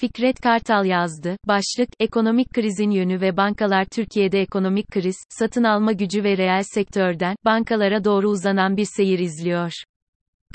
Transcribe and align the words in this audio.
Fikret 0.00 0.40
Kartal 0.40 0.84
yazdı. 0.84 1.36
Başlık, 1.46 1.88
ekonomik 2.00 2.54
krizin 2.54 2.90
yönü 2.90 3.20
ve 3.20 3.36
bankalar 3.36 3.84
Türkiye'de 3.84 4.40
ekonomik 4.40 4.88
kriz, 4.90 5.16
satın 5.28 5.64
alma 5.64 5.92
gücü 5.92 6.24
ve 6.24 6.36
reel 6.36 6.62
sektörden, 6.62 7.36
bankalara 7.44 8.04
doğru 8.04 8.28
uzanan 8.28 8.76
bir 8.76 8.84
seyir 8.96 9.18
izliyor. 9.18 9.72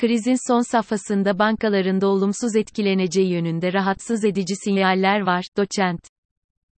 Krizin 0.00 0.48
son 0.48 0.60
safhasında 0.60 1.38
bankaların 1.38 2.00
da 2.00 2.06
olumsuz 2.06 2.56
etkileneceği 2.56 3.32
yönünde 3.32 3.72
rahatsız 3.72 4.24
edici 4.24 4.54
sinyaller 4.64 5.20
var, 5.20 5.44
doçent. 5.56 6.08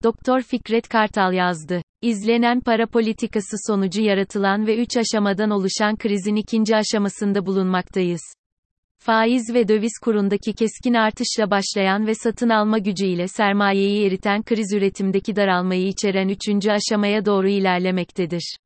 Doktor 0.03 0.41
Fikret 0.41 0.89
Kartal 0.89 1.33
yazdı. 1.33 1.81
İzlenen 2.01 2.61
para 2.61 2.87
politikası 2.87 3.55
sonucu 3.67 4.01
yaratılan 4.01 4.67
ve 4.67 4.77
üç 4.77 4.97
aşamadan 4.97 5.49
oluşan 5.49 5.95
krizin 5.97 6.35
ikinci 6.35 6.75
aşamasında 6.75 7.45
bulunmaktayız. 7.45 8.21
Faiz 9.05 9.53
ve 9.53 9.67
döviz 9.67 9.91
kurundaki 10.01 10.53
keskin 10.53 10.93
artışla 10.93 11.51
başlayan 11.51 12.07
ve 12.07 12.15
satın 12.15 12.49
alma 12.49 12.77
gücüyle 12.77 13.27
sermayeyi 13.27 14.07
eriten 14.07 14.43
kriz 14.43 14.73
üretimdeki 14.73 15.35
daralmayı 15.35 15.87
içeren 15.87 16.27
üçüncü 16.27 16.71
aşamaya 16.71 17.25
doğru 17.25 17.47
ilerlemektedir. 17.47 18.57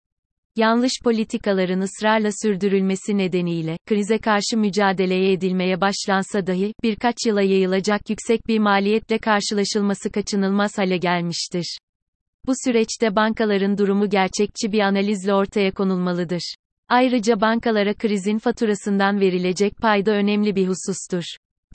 Yanlış 0.55 0.91
politikaların 1.03 1.81
ısrarla 1.81 2.29
sürdürülmesi 2.43 3.17
nedeniyle, 3.17 3.77
krize 3.87 4.17
karşı 4.17 4.57
mücadeleye 4.57 5.31
edilmeye 5.31 5.81
başlansa 5.81 6.47
dahi, 6.47 6.73
birkaç 6.83 7.15
yıla 7.25 7.41
yayılacak 7.41 8.09
yüksek 8.09 8.47
bir 8.47 8.59
maliyetle 8.59 9.17
karşılaşılması 9.17 10.11
kaçınılmaz 10.11 10.77
hale 10.77 10.97
gelmiştir. 10.97 11.77
Bu 12.45 12.53
süreçte 12.65 13.15
bankaların 13.15 13.77
durumu 13.77 14.09
gerçekçi 14.09 14.71
bir 14.71 14.79
analizle 14.79 15.33
ortaya 15.33 15.71
konulmalıdır. 15.71 16.55
Ayrıca 16.89 17.41
bankalara 17.41 17.93
krizin 17.93 18.37
faturasından 18.37 19.19
verilecek 19.19 19.77
payda 19.77 20.11
önemli 20.11 20.55
bir 20.55 20.67
husustur. 20.67 21.23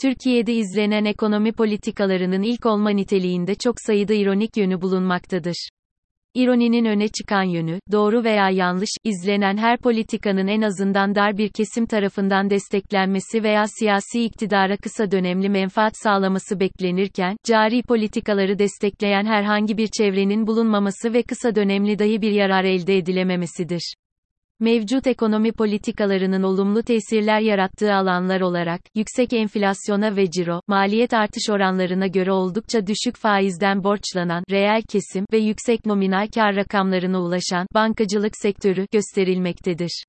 Türkiye'de 0.01 0.55
izlenen 0.55 1.05
ekonomi 1.05 1.53
politikalarının 1.53 2.43
ilk 2.43 2.67
olma 2.67 2.91
niteliğinde 2.91 3.55
çok 3.55 3.75
sayıda 3.87 4.15
ironik 4.15 4.57
yönü 4.57 4.81
bulunmaktadır. 4.81 5.69
İroninin 6.35 6.85
öne 6.85 7.09
çıkan 7.09 7.43
yönü, 7.43 7.79
doğru 7.93 8.25
veya 8.25 8.51
yanlış, 8.51 8.91
izlenen 9.05 9.57
her 9.57 9.79
politikanın 9.79 10.47
en 10.47 10.63
azından 10.63 11.15
dar 11.15 11.39
bir 11.39 11.49
kesim 11.49 11.87
tarafından 11.87 12.51
desteklenmesi 12.51 13.43
veya 13.43 13.65
siyasi 13.79 14.25
iktidara 14.25 14.77
kısa 14.77 15.11
dönemli 15.11 15.49
menfaat 15.49 15.93
sağlaması 15.97 16.61
beklenirken, 16.61 17.37
cari 17.45 17.83
politikaları 17.83 18.59
destekleyen 18.59 19.25
herhangi 19.25 19.77
bir 19.77 19.89
çevrenin 19.99 20.47
bulunmaması 20.47 21.13
ve 21.13 21.23
kısa 21.23 21.55
dönemli 21.55 21.99
dahi 21.99 22.23
bir 22.23 22.33
yarar 22.33 22.65
elde 22.65 22.97
edilememesidir 22.97 23.95
mevcut 24.61 25.07
ekonomi 25.07 25.53
politikalarının 25.53 26.43
olumlu 26.43 26.83
tesirler 26.83 27.41
yarattığı 27.41 27.95
alanlar 27.95 28.41
olarak, 28.41 28.81
yüksek 28.95 29.33
enflasyona 29.33 30.17
ve 30.17 30.31
ciro, 30.31 30.61
maliyet 30.67 31.15
artış 31.15 31.51
oranlarına 31.51 32.07
göre 32.07 32.33
oldukça 32.33 32.87
düşük 32.87 33.17
faizden 33.17 33.85
borçlanan, 33.85 34.45
reel 34.51 34.83
kesim 34.83 35.27
ve 35.33 35.39
yüksek 35.39 35.87
nominal 35.87 36.29
kar 36.35 36.57
rakamlarına 36.57 37.21
ulaşan, 37.21 37.67
bankacılık 37.75 38.37
sektörü, 38.37 38.87
gösterilmektedir. 38.93 40.05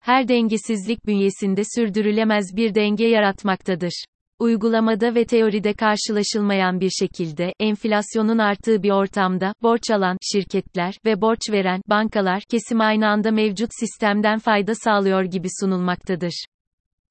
Her 0.00 0.28
dengesizlik 0.28 1.06
bünyesinde 1.06 1.62
sürdürülemez 1.76 2.56
bir 2.56 2.74
denge 2.74 3.06
yaratmaktadır. 3.06 4.04
Uygulamada 4.38 5.14
ve 5.14 5.24
teoride 5.24 5.74
karşılaşılmayan 5.74 6.80
bir 6.80 6.90
şekilde, 6.90 7.52
enflasyonun 7.60 8.38
arttığı 8.38 8.82
bir 8.82 8.90
ortamda, 8.90 9.54
borç 9.62 9.90
alan, 9.90 10.16
şirketler 10.32 10.94
ve 11.06 11.20
borç 11.20 11.40
veren, 11.50 11.80
bankalar, 11.88 12.42
kesim 12.50 12.80
aynı 12.80 13.08
anda 13.08 13.30
mevcut 13.30 13.70
sistemden 13.80 14.38
fayda 14.38 14.74
sağlıyor 14.74 15.24
gibi 15.24 15.48
sunulmaktadır. 15.60 16.44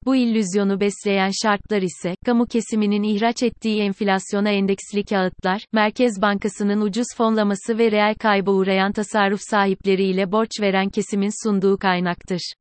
Bu 0.04 0.16
illüzyonu 0.16 0.80
besleyen 0.80 1.30
şartlar 1.42 1.82
ise, 1.82 2.14
kamu 2.26 2.46
kesiminin 2.46 3.02
ihraç 3.02 3.42
ettiği 3.42 3.80
enflasyona 3.80 4.50
endeksli 4.50 5.04
kağıtlar, 5.04 5.64
Merkez 5.72 6.22
Bankası'nın 6.22 6.80
ucuz 6.80 7.06
fonlaması 7.16 7.78
ve 7.78 7.92
reel 7.92 8.14
kayba 8.14 8.50
uğrayan 8.50 8.92
tasarruf 8.92 9.40
sahipleriyle 9.50 10.32
borç 10.32 10.50
veren 10.60 10.88
kesimin 10.88 11.44
sunduğu 11.44 11.78
kaynaktır. 11.78 12.52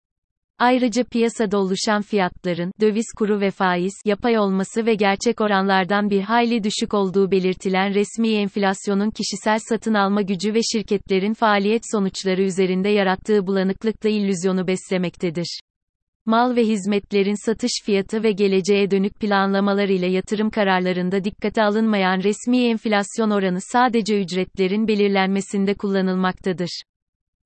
Ayrıca 0.60 1.04
piyasada 1.04 1.58
oluşan 1.58 2.02
fiyatların, 2.02 2.72
döviz 2.82 3.06
kuru 3.18 3.42
ve 3.42 3.52
faiz, 3.52 3.94
yapay 4.06 4.38
olması 4.40 4.86
ve 4.86 4.96
gerçek 4.96 5.42
oranlardan 5.42 6.10
bir 6.10 6.22
hayli 6.22 6.64
düşük 6.64 6.94
olduğu 6.94 7.32
belirtilen 7.32 7.94
resmi 7.94 8.30
enflasyonun 8.30 9.10
kişisel 9.10 9.60
satın 9.70 9.94
alma 9.94 10.22
gücü 10.22 10.54
ve 10.54 10.60
şirketlerin 10.74 11.34
faaliyet 11.34 11.82
sonuçları 11.92 12.42
üzerinde 12.42 12.90
yarattığı 12.90 13.48
bulanıklıkla 13.48 14.10
illüzyonu 14.10 14.68
beslemektedir. 14.68 15.60
Mal 16.26 16.56
ve 16.56 16.64
hizmetlerin 16.64 17.46
satış 17.46 17.72
fiyatı 17.86 18.24
ve 18.24 18.32
geleceğe 18.32 18.92
dönük 18.92 19.20
planlamalar 19.20 19.90
ile 19.90 20.08
yatırım 20.08 20.50
kararlarında 20.50 21.24
dikkate 21.24 21.64
alınmayan 21.64 22.24
resmi 22.24 22.66
enflasyon 22.66 23.30
oranı 23.30 23.60
sadece 23.62 24.22
ücretlerin 24.22 24.88
belirlenmesinde 24.88 25.74
kullanılmaktadır. 25.74 26.82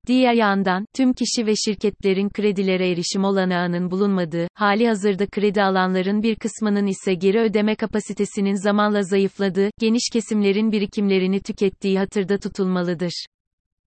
Diğer 0.06 0.34
yandan, 0.34 0.84
tüm 0.96 1.12
kişi 1.12 1.46
ve 1.46 1.54
şirketlerin 1.56 2.28
kredilere 2.28 2.90
erişim 2.90 3.24
olanağının 3.24 3.90
bulunmadığı, 3.90 4.48
hali 4.54 4.88
hazırda 4.88 5.26
kredi 5.26 5.62
alanların 5.62 6.22
bir 6.22 6.36
kısmının 6.36 6.86
ise 6.86 7.14
geri 7.14 7.38
ödeme 7.40 7.74
kapasitesinin 7.74 8.62
zamanla 8.62 9.02
zayıfladığı, 9.02 9.70
geniş 9.80 10.02
kesimlerin 10.12 10.72
birikimlerini 10.72 11.40
tükettiği 11.40 11.98
hatırda 11.98 12.38
tutulmalıdır. 12.38 13.26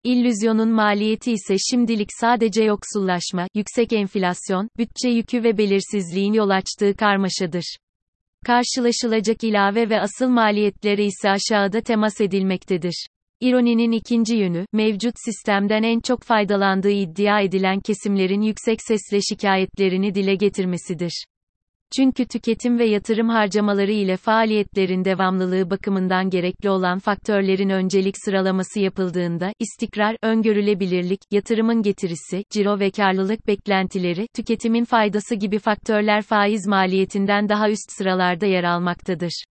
İllüzyonun 0.04 0.68
maliyeti 0.68 1.32
ise 1.32 1.56
şimdilik 1.70 2.08
sadece 2.20 2.62
yoksullaşma, 2.64 3.46
yüksek 3.54 3.92
enflasyon, 3.92 4.68
bütçe 4.78 5.08
yükü 5.08 5.44
ve 5.44 5.58
belirsizliğin 5.58 6.32
yol 6.32 6.50
açtığı 6.50 6.94
karmaşadır. 6.96 7.76
Karşılaşılacak 8.44 9.44
ilave 9.44 9.90
ve 9.90 10.00
asıl 10.00 10.28
maliyetlere 10.28 11.04
ise 11.04 11.30
aşağıda 11.30 11.80
temas 11.80 12.20
edilmektedir. 12.20 13.06
İroninin 13.42 13.92
ikinci 13.92 14.36
yönü, 14.36 14.66
mevcut 14.72 15.14
sistemden 15.24 15.82
en 15.82 16.00
çok 16.00 16.22
faydalandığı 16.22 16.90
iddia 16.90 17.40
edilen 17.40 17.80
kesimlerin 17.80 18.40
yüksek 18.40 18.78
sesle 18.82 19.20
şikayetlerini 19.20 20.14
dile 20.14 20.34
getirmesidir. 20.34 21.24
Çünkü 21.96 22.26
tüketim 22.26 22.78
ve 22.78 22.84
yatırım 22.84 23.28
harcamaları 23.28 23.92
ile 23.92 24.16
faaliyetlerin 24.16 25.04
devamlılığı 25.04 25.70
bakımından 25.70 26.30
gerekli 26.30 26.70
olan 26.70 26.98
faktörlerin 26.98 27.70
öncelik 27.70 28.14
sıralaması 28.24 28.80
yapıldığında, 28.80 29.52
istikrar, 29.58 30.16
öngörülebilirlik, 30.22 31.20
yatırımın 31.30 31.82
getirisi, 31.82 32.44
ciro 32.50 32.80
ve 32.80 32.90
karlılık 32.90 33.46
beklentileri, 33.46 34.26
tüketimin 34.36 34.84
faydası 34.84 35.34
gibi 35.34 35.58
faktörler 35.58 36.22
faiz 36.22 36.66
maliyetinden 36.66 37.48
daha 37.48 37.70
üst 37.70 37.92
sıralarda 37.98 38.46
yer 38.46 38.64
almaktadır. 38.64 39.44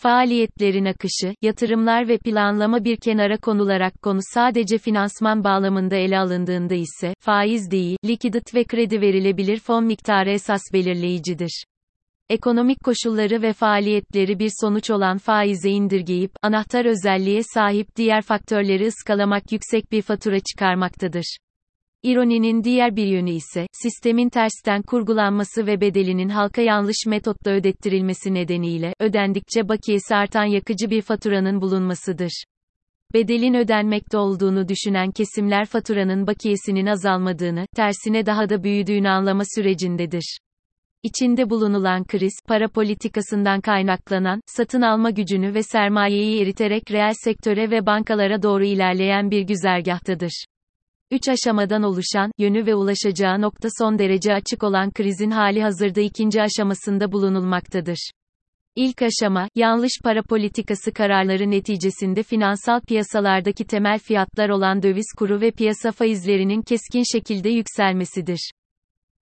Faaliyetlerin 0.00 0.84
akışı, 0.84 1.34
yatırımlar 1.42 2.08
ve 2.08 2.18
planlama 2.18 2.84
bir 2.84 2.96
kenara 2.96 3.36
konularak 3.36 4.02
konu 4.02 4.18
sadece 4.22 4.78
finansman 4.78 5.44
bağlamında 5.44 5.96
ele 5.96 6.18
alındığında 6.18 6.74
ise, 6.74 7.14
faiz 7.20 7.70
değil, 7.70 7.96
likidit 8.04 8.54
ve 8.54 8.64
kredi 8.64 9.00
verilebilir 9.00 9.58
fon 9.58 9.84
miktarı 9.84 10.30
esas 10.30 10.60
belirleyicidir. 10.72 11.64
Ekonomik 12.30 12.84
koşulları 12.84 13.42
ve 13.42 13.52
faaliyetleri 13.52 14.38
bir 14.38 14.50
sonuç 14.60 14.90
olan 14.90 15.18
faize 15.18 15.70
indirgeyip, 15.70 16.32
anahtar 16.42 16.84
özelliğe 16.84 17.42
sahip 17.54 17.96
diğer 17.96 18.22
faktörleri 18.22 18.86
ıskalamak 18.86 19.52
yüksek 19.52 19.92
bir 19.92 20.02
fatura 20.02 20.40
çıkarmaktadır. 20.40 21.38
İroninin 22.02 22.64
diğer 22.64 22.96
bir 22.96 23.06
yönü 23.06 23.30
ise, 23.30 23.66
sistemin 23.72 24.28
tersten 24.28 24.82
kurgulanması 24.82 25.66
ve 25.66 25.80
bedelinin 25.80 26.28
halka 26.28 26.62
yanlış 26.62 27.06
metotla 27.06 27.50
ödettirilmesi 27.50 28.34
nedeniyle, 28.34 28.94
ödendikçe 29.00 29.68
bakiyesi 29.68 30.14
artan 30.14 30.44
yakıcı 30.44 30.90
bir 30.90 31.02
faturanın 31.02 31.60
bulunmasıdır. 31.60 32.44
Bedelin 33.14 33.54
ödenmekte 33.54 34.18
olduğunu 34.18 34.68
düşünen 34.68 35.10
kesimler 35.10 35.66
faturanın 35.66 36.26
bakiyesinin 36.26 36.86
azalmadığını, 36.86 37.66
tersine 37.76 38.26
daha 38.26 38.48
da 38.48 38.62
büyüdüğünü 38.62 39.08
anlama 39.08 39.42
sürecindedir. 39.54 40.38
İçinde 41.02 41.50
bulunulan 41.50 42.04
kriz, 42.04 42.34
para 42.48 42.68
politikasından 42.68 43.60
kaynaklanan, 43.60 44.40
satın 44.46 44.82
alma 44.82 45.10
gücünü 45.10 45.54
ve 45.54 45.62
sermayeyi 45.62 46.42
eriterek 46.42 46.90
reel 46.90 47.14
sektöre 47.24 47.70
ve 47.70 47.86
bankalara 47.86 48.42
doğru 48.42 48.64
ilerleyen 48.64 49.30
bir 49.30 49.42
güzergahtadır. 49.42 50.44
Üç 51.10 51.28
aşamadan 51.28 51.82
oluşan, 51.82 52.32
yönü 52.38 52.66
ve 52.66 52.74
ulaşacağı 52.74 53.40
nokta 53.40 53.68
son 53.78 53.98
derece 53.98 54.34
açık 54.34 54.64
olan 54.64 54.90
krizin 54.90 55.30
hali 55.30 55.62
hazırda 55.62 56.00
ikinci 56.00 56.42
aşamasında 56.42 57.12
bulunulmaktadır. 57.12 58.10
İlk 58.76 59.02
aşama, 59.02 59.48
yanlış 59.54 59.92
para 60.04 60.22
politikası 60.22 60.92
kararları 60.92 61.50
neticesinde 61.50 62.22
finansal 62.22 62.80
piyasalardaki 62.80 63.64
temel 63.64 63.98
fiyatlar 63.98 64.48
olan 64.48 64.82
döviz 64.82 65.06
kuru 65.18 65.40
ve 65.40 65.50
piyasa 65.50 65.92
faizlerinin 65.92 66.62
keskin 66.62 67.02
şekilde 67.12 67.48
yükselmesidir. 67.48 68.50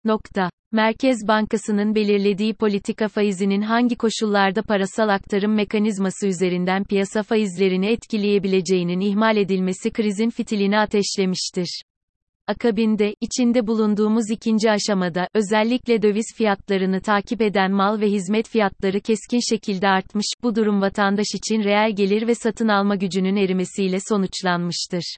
Nokta. 0.05 0.49
Merkez 0.71 1.27
Bankası'nın 1.27 1.95
belirlediği 1.95 2.53
politika 2.53 3.07
faizinin 3.07 3.61
hangi 3.61 3.95
koşullarda 3.95 4.61
parasal 4.61 5.09
aktarım 5.09 5.55
mekanizması 5.55 6.27
üzerinden 6.27 6.83
piyasa 6.83 7.23
faizlerini 7.23 7.87
etkileyebileceğinin 7.87 8.99
ihmal 8.99 9.37
edilmesi 9.37 9.91
krizin 9.91 10.29
fitilini 10.29 10.79
ateşlemiştir. 10.79 11.81
Akabinde, 12.47 13.15
içinde 13.21 13.67
bulunduğumuz 13.67 14.29
ikinci 14.31 14.71
aşamada, 14.71 15.27
özellikle 15.33 16.01
döviz 16.01 16.25
fiyatlarını 16.37 17.01
takip 17.01 17.41
eden 17.41 17.71
mal 17.71 18.01
ve 18.01 18.07
hizmet 18.07 18.49
fiyatları 18.49 18.99
keskin 19.01 19.39
şekilde 19.49 19.87
artmış, 19.87 20.25
bu 20.43 20.55
durum 20.55 20.81
vatandaş 20.81 21.27
için 21.35 21.63
reel 21.63 21.95
gelir 21.95 22.27
ve 22.27 22.35
satın 22.35 22.67
alma 22.67 22.95
gücünün 22.95 23.35
erimesiyle 23.35 23.97
sonuçlanmıştır. 24.09 25.15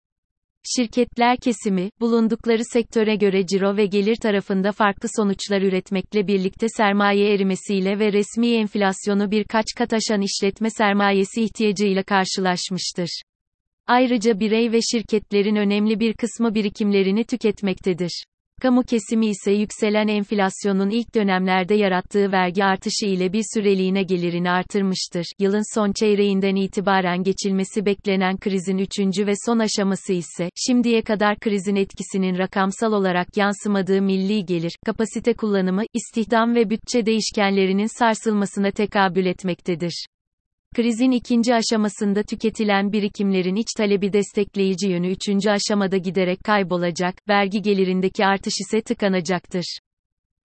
Şirketler 0.76 1.38
kesimi, 1.38 1.90
bulundukları 2.00 2.66
sektöre 2.66 3.16
göre 3.16 3.48
ciro 3.48 3.78
ve 3.78 3.86
gelir 3.86 4.16
tarafında 4.16 4.72
farklı 4.72 5.10
sonuçlar 5.16 5.62
üretmekle 5.62 6.28
birlikte 6.28 6.68
sermaye 6.78 7.34
erimesiyle 7.34 8.00
ve 8.00 8.14
resmi 8.14 8.56
enflasyonu 8.56 9.32
birkaç 9.32 9.66
kat 9.78 9.94
aşan 9.94 10.22
işletme 10.22 10.70
sermayesi 10.70 11.42
ihtiyacıyla 11.42 12.04
karşılaşmıştır. 12.04 13.22
Ayrıca 13.88 14.40
birey 14.40 14.72
ve 14.72 14.80
şirketlerin 14.82 15.56
önemli 15.56 16.00
bir 16.00 16.14
kısmı 16.14 16.56
birikimlerini 16.56 17.24
tüketmektedir. 17.24 18.26
Kamu 18.62 18.84
kesimi 18.84 19.28
ise 19.28 19.52
yükselen 19.52 20.08
enflasyonun 20.08 20.90
ilk 20.90 21.16
dönemlerde 21.16 21.76
yarattığı 21.76 22.32
vergi 22.32 22.64
artışı 22.64 23.06
ile 23.06 23.34
bir 23.34 23.44
süreliğine 23.54 24.04
gelirini 24.04 24.50
artırmıştır. 24.52 25.26
Yılın 25.40 25.76
son 25.76 25.92
çeyreğinden 25.92 26.56
itibaren 26.56 27.24
geçilmesi 27.24 27.86
beklenen 27.86 28.38
krizin 28.38 28.78
üçüncü 28.78 29.28
ve 29.28 29.34
son 29.46 29.60
aşaması 29.60 30.14
ise, 30.14 30.50
şimdiye 30.56 31.02
kadar 31.02 31.40
krizin 31.40 31.76
etkisinin 31.76 32.38
rakamsal 32.38 32.92
olarak 32.92 33.38
yansımadığı 33.38 34.02
milli 34.02 34.46
gelir, 34.46 34.76
kapasite 34.86 35.34
kullanımı, 35.34 35.84
istihdam 35.94 36.56
ve 36.56 36.70
bütçe 36.70 37.06
değişkenlerinin 37.06 38.00
sarsılmasına 38.00 38.72
tekabül 38.72 39.26
etmektedir. 39.26 40.06
Krizin 40.76 41.12
ikinci 41.12 41.56
aşamasında 41.56 42.24
tüketilen 42.24 42.92
birikimlerin 42.92 43.56
iç 43.56 43.68
talebi 43.78 44.14
destekleyici 44.14 44.90
yönü 44.90 45.12
üçüncü 45.12 45.50
aşamada 45.50 45.98
giderek 45.98 46.44
kaybolacak, 46.44 47.16
vergi 47.30 47.62
gelirindeki 47.62 48.26
artış 48.26 48.54
ise 48.62 48.82
tıkanacaktır. 48.82 49.80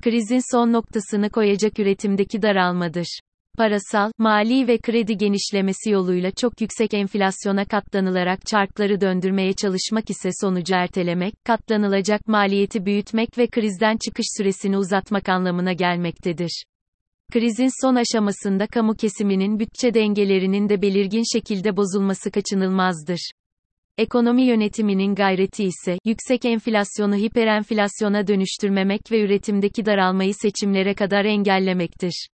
Krizin 0.03 0.53
son 0.53 0.73
noktasını 0.73 1.31
koyacak 1.31 1.79
üretimdeki 1.79 2.43
daralmadır. 2.43 3.21
Parasal, 3.59 4.13
mali 4.19 4.69
ve 4.69 4.79
kredi 4.79 5.17
genişlemesi 5.17 5.91
yoluyla 5.91 6.31
çok 6.31 6.61
yüksek 6.61 6.95
enflasyona 6.95 7.65
katlanılarak 7.65 8.47
çarkları 8.47 9.01
döndürmeye 9.01 9.53
çalışmak 9.53 10.11
ise 10.11 10.31
sonucu 10.41 10.75
ertelemek, 10.75 11.35
katlanılacak 11.45 12.29
maliyeti 12.29 12.87
büyütmek 12.87 13.39
ve 13.39 13.47
krizden 13.47 13.97
çıkış 14.05 14.27
süresini 14.39 14.79
uzatmak 14.79 15.29
anlamına 15.29 15.73
gelmektedir. 15.73 16.65
Krizin 17.31 17.83
son 17.83 17.95
aşamasında 17.95 18.67
kamu 18.67 18.95
kesiminin 18.95 19.59
bütçe 19.59 19.95
dengelerinin 19.95 20.69
de 20.69 20.83
belirgin 20.83 21.23
şekilde 21.33 21.77
bozulması 21.77 22.31
kaçınılmazdır. 22.31 23.31
Ekonomi 23.99 24.43
yönetiminin 24.43 25.15
gayreti 25.15 25.65
ise, 25.65 25.99
yüksek 26.05 26.45
enflasyonu 26.45 27.17
hiperenflasyona 27.17 28.27
dönüştürmemek 28.27 29.01
ve 29.13 29.21
üretimdeki 29.21 29.87
daralmayı 29.87 30.35
seçimlere 30.35 30.95
kadar 30.95 31.25
engellemektir. 31.25 32.29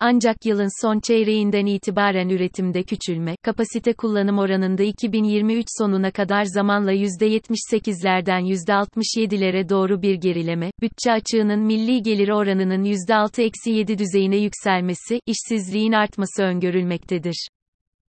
Ancak 0.00 0.46
yılın 0.46 0.82
son 0.82 1.00
çeyreğinden 1.00 1.66
itibaren 1.66 2.28
üretimde 2.28 2.82
küçülme, 2.82 3.36
kapasite 3.42 3.92
kullanım 3.92 4.38
oranında 4.38 4.82
2023 4.82 5.66
sonuna 5.78 6.10
kadar 6.10 6.44
zamanla 6.44 6.92
%78'lerden 6.92 8.40
%67'lere 8.40 9.68
doğru 9.68 10.02
bir 10.02 10.14
gerileme, 10.14 10.70
bütçe 10.80 11.12
açığının 11.12 11.60
milli 11.60 12.02
geliri 12.02 12.34
oranının 12.34 12.84
%6-7 12.84 13.98
düzeyine 13.98 14.36
yükselmesi, 14.36 15.20
işsizliğin 15.26 15.92
artması 15.92 16.42
öngörülmektedir. 16.42 17.48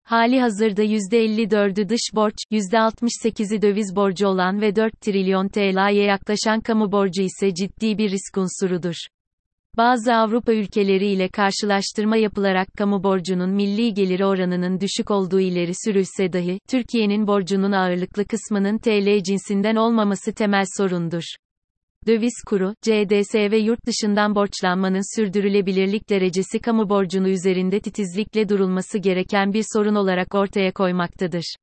Hali 0.03 0.41
hazırda 0.41 0.83
%54'ü 0.83 1.89
dış 1.89 2.01
borç, 2.15 2.35
%68'i 2.51 3.61
döviz 3.61 3.95
borcu 3.95 4.27
olan 4.27 4.61
ve 4.61 4.75
4 4.75 5.01
trilyon 5.01 5.47
TL'ye 5.47 6.03
yaklaşan 6.03 6.61
kamu 6.61 6.91
borcu 6.91 7.21
ise 7.21 7.53
ciddi 7.53 7.97
bir 7.97 8.11
risk 8.11 8.37
unsurudur. 8.37 8.95
Bazı 9.79 10.13
Avrupa 10.13 10.53
ülkeleri 10.53 11.07
ile 11.07 11.27
karşılaştırma 11.27 12.17
yapılarak 12.17 12.67
kamu 12.77 13.03
borcunun 13.03 13.49
milli 13.49 13.93
geliri 13.93 14.25
oranının 14.25 14.79
düşük 14.79 15.11
olduğu 15.11 15.39
ileri 15.39 15.71
sürülse 15.85 16.33
dahi, 16.33 16.59
Türkiye'nin 16.69 17.27
borcunun 17.27 17.71
ağırlıklı 17.71 18.25
kısmının 18.25 18.77
TL 18.77 19.23
cinsinden 19.23 19.75
olmaması 19.75 20.33
temel 20.33 20.63
sorundur. 20.77 21.23
Döviz 22.07 22.33
kuru, 22.47 22.73
CDS 22.81 23.35
ve 23.35 23.57
yurt 23.57 23.79
dışından 23.85 24.35
borçlanmanın 24.35 25.17
sürdürülebilirlik 25.17 26.09
derecesi 26.09 26.59
kamu 26.59 26.89
borcunu 26.89 27.29
üzerinde 27.29 27.79
titizlikle 27.79 28.49
durulması 28.49 28.97
gereken 28.97 29.53
bir 29.53 29.65
sorun 29.73 29.95
olarak 29.95 30.35
ortaya 30.35 30.71
koymaktadır. 30.71 31.55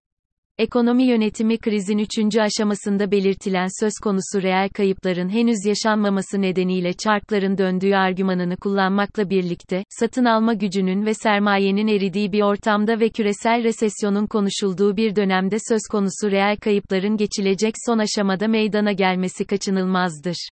Ekonomi 0.59 1.05
yönetimi 1.05 1.59
krizin 1.59 1.99
üçüncü 1.99 2.41
aşamasında 2.41 3.11
belirtilen 3.11 3.67
söz 3.81 3.93
konusu 4.03 4.43
reel 4.43 4.69
kayıpların 4.69 5.29
henüz 5.29 5.67
yaşanmaması 5.67 6.43
nedeniyle 6.43 6.93
çarkların 6.93 7.59
döndüğü 7.59 7.95
argümanını 7.95 8.57
kullanmakla 8.57 9.31
birlikte, 9.31 9.85
satın 10.01 10.25
alma 10.25 10.55
gücünün 10.55 11.07
ve 11.07 11.15
sermayenin 11.15 11.87
eridiği 11.87 12.33
bir 12.33 12.43
ortamda 12.43 13.01
ve 13.01 13.09
küresel 13.09 13.65
resesyonun 13.65 14.27
konuşulduğu 14.27 14.97
bir 14.97 15.17
dönemde 15.17 15.57
söz 15.69 15.83
konusu 15.91 16.31
reel 16.31 16.57
kayıpların 16.57 17.17
geçilecek 17.17 17.75
son 17.87 17.99
aşamada 17.99 18.49
meydana 18.49 18.93
gelmesi 18.93 19.45
kaçınılmazdır. 19.45 20.49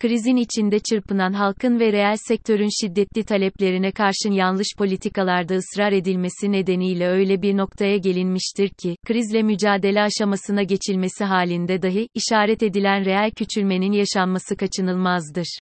Krizin 0.00 0.36
içinde 0.36 0.78
çırpınan 0.78 1.32
halkın 1.32 1.80
ve 1.80 1.92
reel 1.92 2.16
sektörün 2.16 2.68
şiddetli 2.80 3.24
taleplerine 3.24 3.92
karşın 3.92 4.32
yanlış 4.32 4.68
politikalarda 4.78 5.54
ısrar 5.54 5.92
edilmesi 5.92 6.52
nedeniyle 6.52 7.08
öyle 7.08 7.42
bir 7.42 7.56
noktaya 7.56 7.96
gelinmiştir 7.96 8.68
ki, 8.68 8.96
krizle 9.06 9.42
mücadele 9.42 10.02
aşamasına 10.02 10.62
geçilmesi 10.62 11.24
halinde 11.24 11.82
dahi, 11.82 12.08
işaret 12.14 12.62
edilen 12.62 13.04
reel 13.04 13.30
küçülmenin 13.30 13.92
yaşanması 13.92 14.56
kaçınılmazdır. 14.56 15.58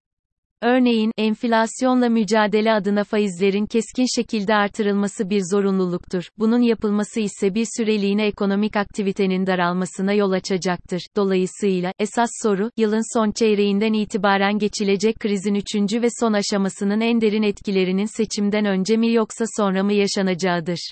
Örneğin, 0.66 1.12
enflasyonla 1.18 2.10
mücadele 2.10 2.74
adına 2.74 3.04
faizlerin 3.04 3.66
keskin 3.66 4.06
şekilde 4.16 4.56
artırılması 4.56 5.30
bir 5.30 5.42
zorunluluktur. 5.52 6.24
Bunun 6.38 6.62
yapılması 6.62 7.20
ise 7.20 7.56
bir 7.56 7.68
süreliğine 7.78 8.26
ekonomik 8.26 8.78
aktivitenin 8.78 9.48
daralmasına 9.48 10.14
yol 10.14 10.32
açacaktır. 10.32 11.02
Dolayısıyla, 11.16 11.94
esas 12.00 12.30
soru, 12.44 12.72
yılın 12.78 13.18
son 13.18 13.32
çeyreğinden 13.32 13.94
itibaren 13.94 14.58
geçilecek 14.60 15.20
krizin 15.20 15.56
üçüncü 15.56 16.02
ve 16.02 16.08
son 16.20 16.34
aşamasının 16.34 17.02
en 17.02 17.22
derin 17.22 17.44
etkilerinin 17.44 18.18
seçimden 18.18 18.66
önce 18.66 18.98
mi 18.98 19.14
yoksa 19.14 19.46
sonra 19.58 19.84
mı 19.84 19.94
yaşanacağıdır. 19.94 20.92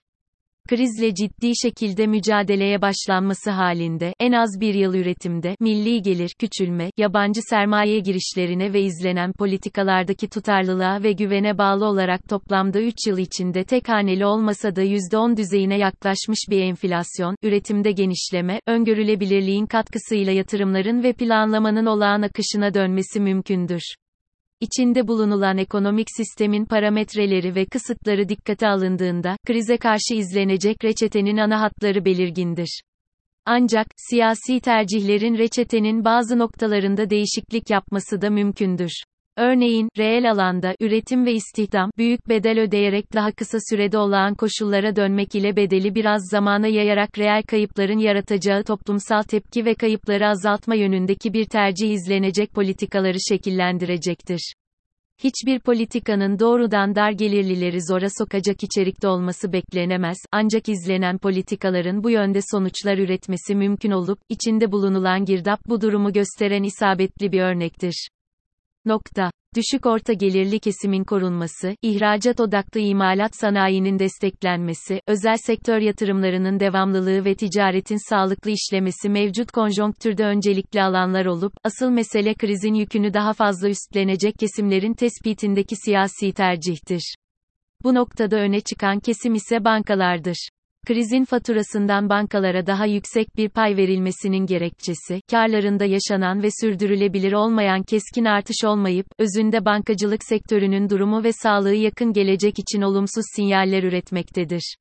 Krizle 0.70 1.16
ciddi 1.16 1.52
şekilde 1.64 2.08
mücadeleye 2.08 2.82
başlanması 2.82 3.52
halinde, 3.52 4.14
en 4.20 4.32
az 4.32 4.62
bir 4.62 4.74
yıl 4.74 4.94
üretimde, 4.94 5.56
milli 5.60 6.02
gelir, 6.02 6.32
küçülme, 6.40 6.92
yabancı 6.98 7.42
sermaye 7.50 8.00
girişlerine 8.00 8.74
ve 8.74 8.82
izlenen 8.82 9.34
politikalardaki 9.34 10.30
tutarlılığa 10.30 11.04
ve 11.04 11.12
güvene 11.12 11.58
bağlı 11.58 11.86
olarak 11.86 12.30
toplamda 12.30 12.82
3 12.82 12.96
yıl 13.08 13.18
içinde 13.18 13.64
tek 13.64 13.90
haneli 13.90 14.26
olmasa 14.26 14.76
da 14.76 14.84
%10 14.84 15.38
düzeyine 15.38 15.78
yaklaşmış 15.78 16.40
bir 16.50 16.62
enflasyon, 16.62 17.36
üretimde 17.44 17.92
genişleme, 17.92 18.60
öngörülebilirliğin 18.68 19.66
katkısıyla 19.66 20.34
yatırımların 20.34 21.04
ve 21.04 21.14
planlamanın 21.14 21.86
olağan 21.86 22.22
akışına 22.22 22.74
dönmesi 22.74 23.20
mümkündür. 23.20 23.84
İçinde 24.64 25.08
bulunulan 25.08 25.58
ekonomik 25.58 26.08
sistemin 26.18 26.66
parametreleri 26.66 27.56
ve 27.56 27.66
kısıtları 27.66 28.30
dikkate 28.30 28.68
alındığında, 28.68 29.38
krize 29.48 29.78
karşı 29.78 30.14
izlenecek 30.16 30.84
reçetenin 30.84 31.38
ana 31.38 31.62
hatları 31.62 32.06
belirgindir. 32.06 32.82
Ancak, 33.46 33.88
siyasi 33.98 34.60
tercihlerin 34.60 35.38
reçetenin 35.38 36.06
bazı 36.06 36.40
noktalarında 36.40 37.10
değişiklik 37.10 37.70
yapması 37.70 38.22
da 38.22 38.30
mümkündür. 38.30 38.92
Örneğin, 39.38 39.90
reel 39.98 40.32
alanda, 40.32 40.76
üretim 40.80 41.26
ve 41.26 41.34
istihdam, 41.34 41.92
büyük 41.98 42.30
bedel 42.30 42.60
ödeyerek 42.60 43.14
daha 43.14 43.32
kısa 43.32 43.58
sürede 43.70 43.98
olağan 43.98 44.36
koşullara 44.36 44.96
dönmek 44.96 45.36
ile 45.36 45.56
bedeli 45.56 45.96
biraz 45.96 46.22
zamana 46.32 46.68
yayarak 46.68 47.20
reel 47.20 47.44
kayıpların 47.44 47.98
yaratacağı 47.98 48.64
toplumsal 48.64 49.24
tepki 49.24 49.66
ve 49.66 49.76
kayıpları 49.76 50.28
azaltma 50.28 50.76
yönündeki 50.76 51.34
bir 51.34 51.46
tercih 51.46 51.92
izlenecek 51.92 52.52
politikaları 52.54 53.18
şekillendirecektir. 53.30 54.54
Hiçbir 55.24 55.60
politikanın 55.60 56.40
doğrudan 56.40 56.96
dar 56.96 57.12
gelirlileri 57.12 57.82
zora 57.82 58.08
sokacak 58.18 58.64
içerikte 58.64 59.08
olması 59.08 59.54
beklenemez, 59.54 60.18
ancak 60.32 60.70
izlenen 60.70 61.18
politikaların 61.18 62.04
bu 62.04 62.10
yönde 62.10 62.40
sonuçlar 62.52 62.98
üretmesi 62.98 63.56
mümkün 63.56 63.92
olup, 63.92 64.20
içinde 64.30 64.72
bulunulan 64.72 65.26
girdap 65.26 65.60
bu 65.68 65.82
durumu 65.82 66.14
gösteren 66.14 66.64
isabetli 66.64 67.32
bir 67.32 67.42
örnektir. 67.42 68.08
Nokta. 68.86 69.32
Düşük 69.56 69.86
orta 69.86 70.14
gelirli 70.14 70.60
kesimin 70.60 71.04
korunması, 71.04 71.76
ihracat 71.82 72.40
odaklı 72.40 72.80
imalat 72.80 73.36
sanayinin 73.36 74.00
desteklenmesi, 74.00 75.02
özel 75.08 75.38
sektör 75.38 75.80
yatırımlarının 75.80 76.60
devamlılığı 76.60 77.26
ve 77.26 77.36
ticaretin 77.36 78.10
sağlıklı 78.10 78.52
işlemesi 78.52 79.10
mevcut 79.10 79.52
konjonktürde 79.52 80.26
öncelikli 80.26 80.82
alanlar 80.82 81.26
olup, 81.26 81.54
asıl 81.64 81.90
mesele 81.90 82.34
krizin 82.34 82.74
yükünü 82.74 83.14
daha 83.14 83.34
fazla 83.34 83.70
üstlenecek 83.70 84.36
kesimlerin 84.40 84.94
tespitindeki 84.94 85.76
siyasi 85.86 86.32
tercihtir. 86.32 87.16
Bu 87.84 87.96
noktada 87.96 88.36
öne 88.36 88.62
çıkan 88.62 89.00
kesim 89.00 89.36
ise 89.36 89.66
bankalardır. 89.66 90.50
Krizin 90.88 91.26
faturasından 91.26 92.10
bankalara 92.10 92.66
daha 92.66 92.86
yüksek 92.86 93.38
bir 93.38 93.50
pay 93.50 93.78
verilmesinin 93.78 94.46
gerekçesi, 94.46 95.22
karlarında 95.32 95.86
yaşanan 95.86 96.44
ve 96.44 96.48
sürdürülebilir 96.62 97.34
olmayan 97.34 97.84
keskin 97.84 98.26
artış 98.26 98.64
olmayıp, 98.66 99.06
özünde 99.20 99.66
bankacılık 99.66 100.24
sektörünün 100.24 100.90
durumu 100.90 101.24
ve 101.24 101.32
sağlığı 101.34 101.74
yakın 101.74 102.14
gelecek 102.14 102.60
için 102.60 102.82
olumsuz 102.82 103.24
sinyaller 103.36 103.84
üretmektedir. 103.84 104.76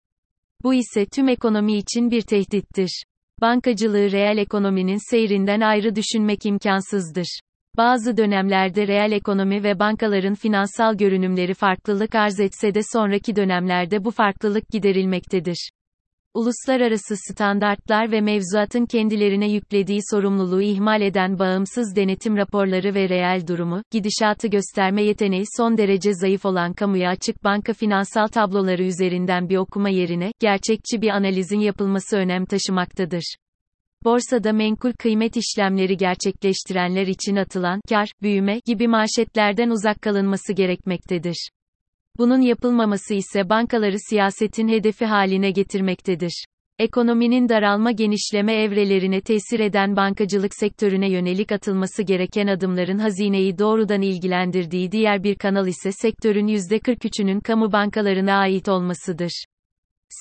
Bu 0.62 0.74
ise 0.74 1.06
tüm 1.06 1.28
ekonomi 1.28 1.76
için 1.76 2.10
bir 2.10 2.22
tehdittir. 2.22 3.04
Bankacılığı 3.40 4.12
reel 4.12 4.38
ekonominin 4.38 5.10
seyrinden 5.10 5.60
ayrı 5.60 5.96
düşünmek 5.96 6.46
imkansızdır. 6.46 7.40
Bazı 7.76 8.16
dönemlerde 8.16 8.86
reel 8.86 9.12
ekonomi 9.12 9.62
ve 9.62 9.78
bankaların 9.78 10.34
finansal 10.34 10.94
görünümleri 10.94 11.54
farklılık 11.54 12.14
arz 12.14 12.40
etse 12.40 12.74
de 12.74 12.80
sonraki 12.92 13.36
dönemlerde 13.36 14.04
bu 14.04 14.10
farklılık 14.10 14.68
giderilmektedir. 14.68 15.70
Uluslararası 16.34 17.16
standartlar 17.16 18.12
ve 18.12 18.20
mevzuatın 18.20 18.86
kendilerine 18.86 19.52
yüklediği 19.52 20.00
sorumluluğu 20.10 20.62
ihmal 20.62 21.00
eden 21.00 21.38
bağımsız 21.38 21.96
denetim 21.96 22.36
raporları 22.36 22.94
ve 22.94 23.08
reel 23.08 23.46
durumu, 23.46 23.82
gidişatı 23.90 24.48
gösterme 24.48 25.02
yeteneği 25.02 25.44
son 25.56 25.78
derece 25.78 26.14
zayıf 26.14 26.44
olan 26.44 26.72
kamuya 26.72 27.10
açık 27.10 27.44
banka 27.44 27.72
finansal 27.72 28.26
tabloları 28.26 28.82
üzerinden 28.82 29.48
bir 29.48 29.56
okuma 29.56 29.88
yerine, 29.88 30.32
gerçekçi 30.40 31.02
bir 31.02 31.08
analizin 31.08 31.60
yapılması 31.60 32.16
önem 32.16 32.44
taşımaktadır. 32.44 33.36
Borsada 34.04 34.52
menkul 34.52 34.92
kıymet 34.92 35.36
işlemleri 35.36 35.96
gerçekleştirenler 35.96 37.06
için 37.06 37.36
atılan 37.36 37.80
kar, 37.88 38.08
büyüme 38.22 38.60
gibi 38.66 38.88
manşetlerden 38.88 39.70
uzak 39.70 40.02
kalınması 40.02 40.52
gerekmektedir. 40.52 41.48
Bunun 42.18 42.40
yapılmaması 42.40 43.14
ise 43.14 43.48
bankaları 43.48 43.96
siyasetin 44.08 44.68
hedefi 44.68 45.04
haline 45.04 45.50
getirmektedir. 45.50 46.44
Ekonominin 46.78 47.48
daralma 47.48 47.90
genişleme 47.90 48.52
evrelerine 48.62 49.20
tesir 49.20 49.60
eden 49.60 49.96
bankacılık 49.96 50.54
sektörüne 50.54 51.10
yönelik 51.10 51.52
atılması 51.52 52.02
gereken 52.02 52.46
adımların 52.46 52.98
hazineyi 52.98 53.58
doğrudan 53.58 54.02
ilgilendirdiği 54.02 54.92
diğer 54.92 55.22
bir 55.22 55.34
kanal 55.34 55.66
ise 55.66 55.92
sektörün 55.92 56.46
%43'ünün 56.46 57.40
kamu 57.40 57.72
bankalarına 57.72 58.34
ait 58.34 58.68
olmasıdır 58.68 59.44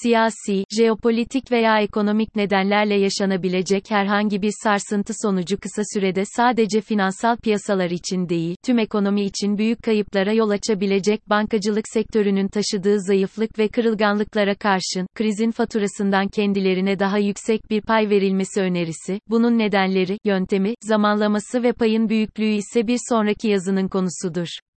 siyasi, 0.04 0.64
jeopolitik 0.78 1.52
veya 1.52 1.80
ekonomik 1.80 2.36
nedenlerle 2.36 2.96
yaşanabilecek 2.96 3.92
herhangi 3.92 4.42
bir 4.42 4.52
sarsıntı 4.64 5.14
sonucu 5.22 5.58
kısa 5.60 5.82
sürede 5.94 6.24
sadece 6.26 6.82
finansal 6.82 7.38
piyasalar 7.38 7.90
için 7.90 8.30
değil, 8.30 8.56
tüm 8.66 8.80
ekonomi 8.80 9.24
için 9.24 9.58
büyük 9.58 9.84
kayıplara 9.84 10.34
yol 10.34 10.50
açabilecek 10.50 11.30
bankacılık 11.30 11.86
sektörünün 11.94 12.48
taşıdığı 12.48 13.00
zayıflık 13.00 13.60
ve 13.60 13.68
kırılganlıklara 13.68 14.56
karşın, 14.56 15.08
krizin 15.16 15.52
faturasından 15.52 16.28
kendilerine 16.28 17.00
daha 17.00 17.18
yüksek 17.18 17.70
bir 17.70 17.82
pay 17.82 18.10
verilmesi 18.10 18.62
önerisi, 18.62 19.20
bunun 19.30 19.58
nedenleri, 19.58 20.18
yöntemi, 20.26 20.74
zamanlaması 20.82 21.64
ve 21.64 21.74
payın 21.74 22.10
büyüklüğü 22.10 22.54
ise 22.54 22.88
bir 22.88 23.00
sonraki 23.10 23.48
yazının 23.48 23.88
konusudur. 23.88 24.71